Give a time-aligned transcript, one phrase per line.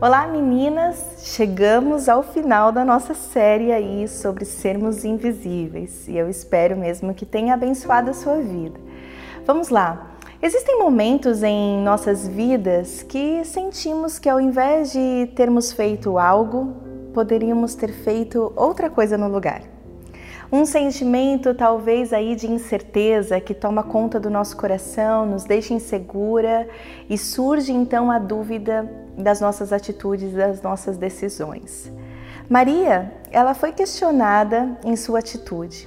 [0.00, 6.76] Olá meninas, chegamos ao final da nossa série aí sobre sermos invisíveis e eu espero
[6.76, 8.78] mesmo que tenha abençoado a sua vida.
[9.46, 10.16] Vamos lá.
[10.42, 16.74] Existem momentos em nossas vidas que sentimos que ao invés de termos feito algo,
[17.14, 19.62] poderíamos ter feito outra coisa no lugar.
[20.50, 26.66] Um sentimento talvez aí de incerteza que toma conta do nosso coração, nos deixa insegura
[27.08, 31.92] e surge então a dúvida das nossas atitudes, das nossas decisões.
[32.48, 35.86] Maria, ela foi questionada em sua atitude,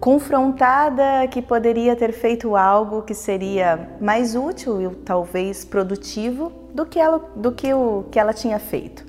[0.00, 6.98] confrontada que poderia ter feito algo que seria mais útil e talvez produtivo do que
[6.98, 9.04] ela, do que o que ela tinha feito.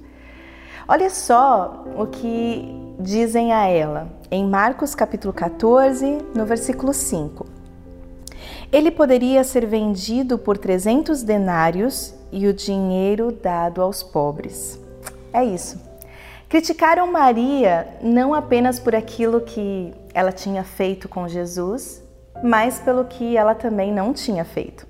[0.86, 7.46] Olha só o que dizem a ela em Marcos capítulo 14, no versículo 5.
[8.72, 14.80] Ele poderia ser vendido por 300 denários e o dinheiro dado aos pobres.
[15.34, 15.82] É isso.
[16.48, 22.04] Criticaram Maria não apenas por aquilo que ela tinha feito com Jesus,
[22.44, 24.88] mas pelo que ela também não tinha feito.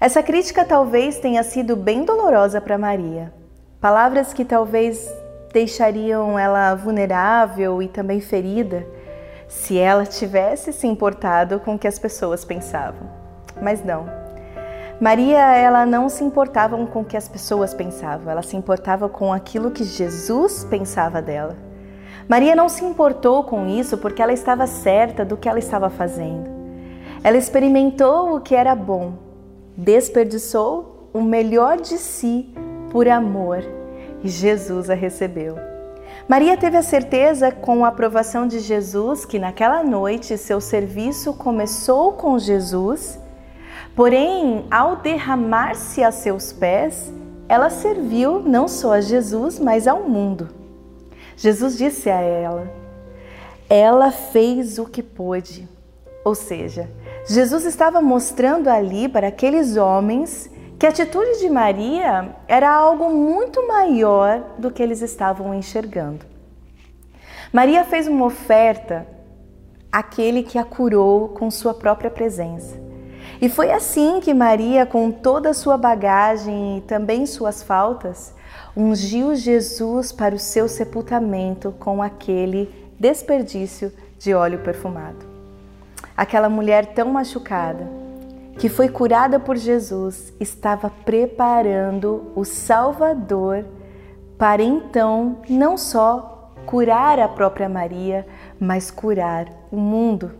[0.00, 3.32] Essa crítica talvez tenha sido bem dolorosa para Maria.
[3.80, 5.12] Palavras que talvez
[5.52, 8.86] deixariam ela vulnerável e também ferida
[9.48, 13.08] se ela tivesse se importado com o que as pessoas pensavam.
[13.60, 14.08] Mas não.
[15.00, 19.32] Maria, ela não se importava com o que as pessoas pensavam, ela se importava com
[19.32, 21.56] aquilo que Jesus pensava dela.
[22.28, 26.48] Maria não se importou com isso porque ela estava certa do que ela estava fazendo.
[27.24, 29.14] Ela experimentou o que era bom,
[29.76, 32.54] desperdiçou o melhor de si
[32.90, 33.79] por amor
[34.22, 35.56] e Jesus a recebeu.
[36.28, 42.12] Maria teve a certeza, com a aprovação de Jesus, que naquela noite seu serviço começou
[42.12, 43.18] com Jesus,
[43.96, 47.12] porém, ao derramar-se a seus pés,
[47.48, 50.48] ela serviu não só a Jesus, mas ao mundo.
[51.36, 52.70] Jesus disse a ela:
[53.68, 55.68] Ela fez o que pôde.
[56.24, 56.88] Ou seja,
[57.26, 60.50] Jesus estava mostrando ali para aqueles homens
[60.80, 66.24] que a atitude de Maria era algo muito maior do que eles estavam enxergando.
[67.52, 69.06] Maria fez uma oferta
[69.92, 72.80] àquele que a curou com sua própria presença.
[73.42, 78.34] E foi assim que Maria, com toda a sua bagagem e também suas faltas,
[78.74, 85.26] ungiu Jesus para o seu sepultamento com aquele desperdício de óleo perfumado.
[86.16, 87.86] Aquela mulher tão machucada,
[88.58, 93.64] que foi curada por Jesus, estava preparando o Salvador
[94.36, 98.26] para então não só curar a própria Maria,
[98.58, 100.32] mas curar o mundo.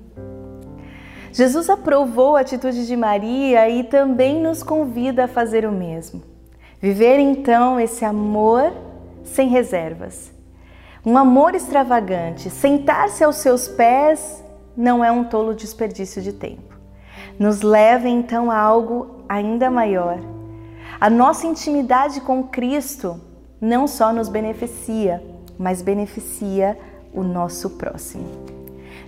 [1.32, 6.22] Jesus aprovou a atitude de Maria e também nos convida a fazer o mesmo.
[6.80, 8.72] Viver então esse amor
[9.22, 10.32] sem reservas.
[11.04, 12.50] Um amor extravagante.
[12.50, 14.42] Sentar-se aos seus pés
[14.76, 16.79] não é um tolo desperdício de tempo
[17.40, 20.18] nos leva então a algo ainda maior.
[21.00, 23.18] A nossa intimidade com Cristo
[23.58, 25.24] não só nos beneficia,
[25.58, 26.78] mas beneficia
[27.14, 28.26] o nosso próximo.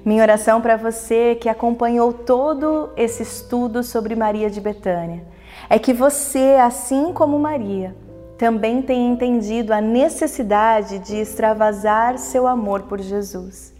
[0.02, 5.24] Minha oração para você que acompanhou todo esse estudo sobre Maria de Betânia
[5.68, 7.94] é que você, assim como Maria,
[8.38, 13.72] também tenha entendido a necessidade de extravasar seu amor por Jesus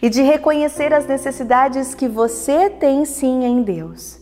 [0.00, 4.20] e de reconhecer as necessidades que você tem sim em Deus.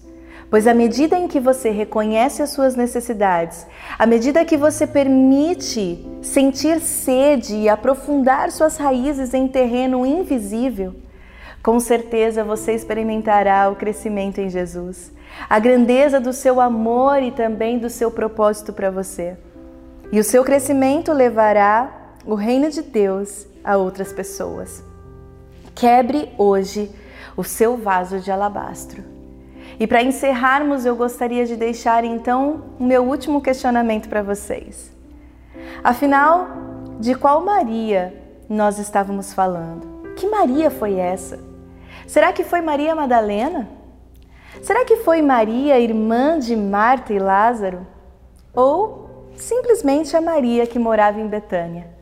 [0.50, 3.66] Pois à medida em que você reconhece as suas necessidades,
[3.98, 10.94] à medida que você permite sentir sede e aprofundar suas raízes em terreno invisível,
[11.62, 15.12] com certeza você experimentará o crescimento em Jesus,
[15.50, 19.36] a grandeza do seu amor e também do seu propósito para você.
[20.10, 24.82] E o seu crescimento levará o reino de Deus a outras pessoas.
[25.78, 26.90] Quebre hoje
[27.36, 29.04] o seu vaso de alabastro.
[29.78, 34.90] E para encerrarmos, eu gostaria de deixar então o meu último questionamento para vocês.
[35.84, 36.48] Afinal,
[36.98, 38.12] de qual Maria
[38.48, 40.14] nós estávamos falando?
[40.16, 41.38] Que Maria foi essa?
[42.08, 43.68] Será que foi Maria Madalena?
[44.60, 47.86] Será que foi Maria, irmã de Marta e Lázaro?
[48.52, 51.97] Ou simplesmente a Maria que morava em Betânia?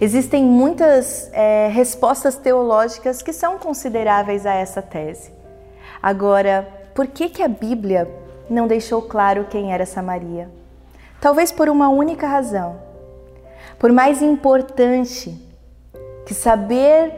[0.00, 5.32] Existem muitas é, respostas teológicas que são consideráveis a essa tese.
[6.00, 8.08] Agora, por que, que a Bíblia
[8.48, 10.48] não deixou claro quem era essa Maria?
[11.20, 12.76] Talvez por uma única razão.
[13.76, 15.36] Por mais importante
[16.24, 17.12] que saber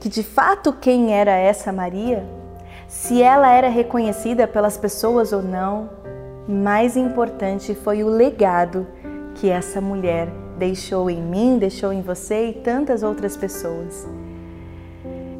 [0.00, 2.24] que de fato quem era essa Maria,
[2.86, 5.90] se ela era reconhecida pelas pessoas ou não,
[6.48, 8.86] mais importante foi o legado
[9.34, 10.28] que essa mulher
[10.58, 14.06] deixou em mim, deixou em você e tantas outras pessoas.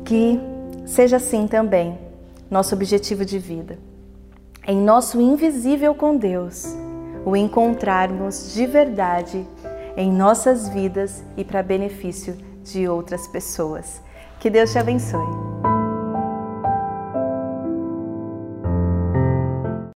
[0.05, 0.41] Que
[0.87, 1.99] seja assim também
[2.51, 3.79] nosso objetivo de vida.
[4.67, 6.67] Em nosso invisível com Deus,
[7.25, 9.47] o encontrarmos de verdade
[9.97, 14.01] em nossas vidas e para benefício de outras pessoas.
[14.39, 15.68] Que Deus te abençoe.